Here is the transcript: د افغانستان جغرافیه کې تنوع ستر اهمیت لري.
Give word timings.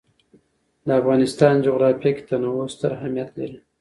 د 0.85 0.89
افغانستان 1.01 1.53
جغرافیه 1.65 2.11
کې 2.15 2.23
تنوع 2.29 2.67
ستر 2.73 2.89
اهمیت 2.97 3.29
لري. 3.39 3.57